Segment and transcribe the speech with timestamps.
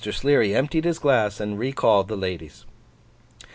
[0.11, 2.65] Sleary emptied his glass and recalled the ladies.